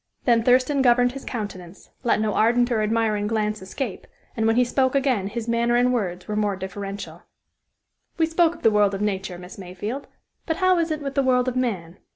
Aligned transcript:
Then 0.25 0.41
Thurston 0.41 0.81
governed 0.81 1.11
his 1.11 1.23
countenance 1.23 1.91
let 2.01 2.19
no 2.19 2.33
ardent 2.33 2.71
or 2.71 2.81
admiring 2.81 3.27
glance 3.27 3.61
escape, 3.61 4.07
and 4.35 4.47
when 4.47 4.55
he 4.55 4.63
spoke 4.65 4.95
again 4.95 5.27
his 5.27 5.47
manner 5.47 5.75
and 5.75 5.93
words 5.93 6.27
were 6.27 6.35
more 6.35 6.55
deferential. 6.55 7.21
"We 8.17 8.25
spoke 8.25 8.55
of 8.55 8.63
the 8.63 8.71
world 8.71 8.95
of 8.95 9.01
nature, 9.03 9.37
Miss 9.37 9.59
Mayfield; 9.59 10.07
but 10.47 10.57
how 10.57 10.79
is 10.79 10.89
it 10.89 11.03
with 11.03 11.13
the 11.13 11.21
world 11.21 11.47
of 11.47 11.55
man? 11.55 11.99